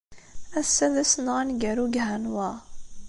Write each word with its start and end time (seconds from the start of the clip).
Ass-a 0.59 0.87
d 0.93 0.95
ass-nneɣ 1.03 1.35
aneggaru 1.41 1.85
deg 1.87 2.01
Hanoi. 2.07 2.51